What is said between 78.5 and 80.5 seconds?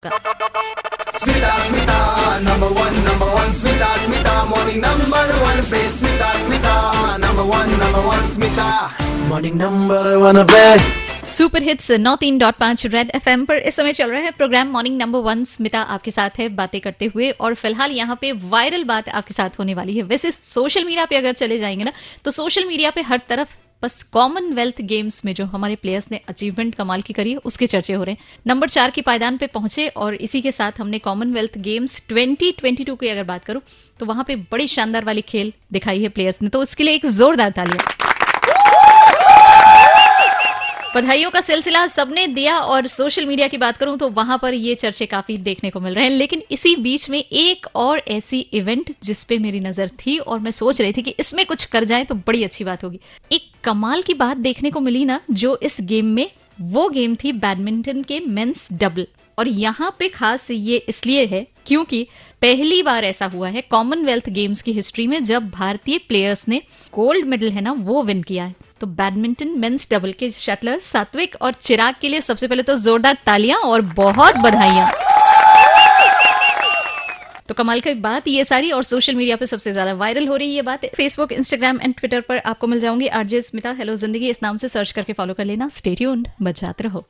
और social media पे सबसे ज़्यादा वायरल हो रही